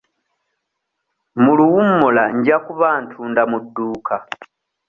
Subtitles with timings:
[1.43, 4.15] Mu luwummula nja kuba ntunda mu dduuka.